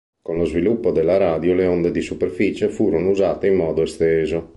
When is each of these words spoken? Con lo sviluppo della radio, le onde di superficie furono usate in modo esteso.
Con 0.19 0.35
lo 0.35 0.45
sviluppo 0.45 0.91
della 0.91 1.17
radio, 1.17 1.53
le 1.53 1.67
onde 1.67 1.91
di 1.91 2.01
superficie 2.01 2.69
furono 2.69 3.11
usate 3.11 3.45
in 3.45 3.53
modo 3.53 3.83
esteso. 3.83 4.49